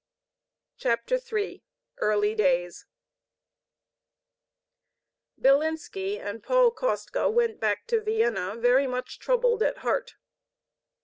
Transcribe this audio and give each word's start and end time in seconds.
CHAPTER 0.77 1.19
III 1.31 1.63
EARLY 2.01 2.33
DAYS 2.33 2.87
Bilinski 5.39 6.19
and 6.19 6.41
Paul 6.41 6.71
Kostka 6.71 7.29
went 7.31 7.59
back 7.59 7.85
to 7.85 8.01
Vienna, 8.01 8.55
much 8.87 9.19
troubled 9.19 9.61
at 9.61 9.77
heart. 9.85 10.15